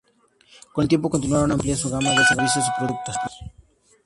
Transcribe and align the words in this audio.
Con 0.73 0.81
el 0.81 0.87
tiempo, 0.89 1.11
continuaron 1.11 1.51
ampliando 1.51 1.79
su 1.83 1.91
gama 1.91 2.09
de 2.09 2.25
servicios 2.25 2.65
y 2.67 2.79
productos. 2.79 3.15